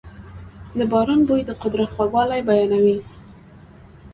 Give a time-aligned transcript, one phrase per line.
[0.77, 2.97] د باران بوی د قدرت خوږوالی بیانوي.